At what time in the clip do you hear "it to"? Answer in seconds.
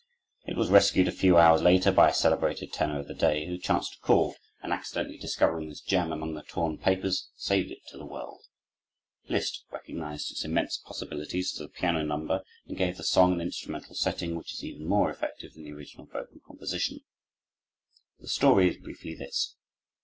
7.69-7.99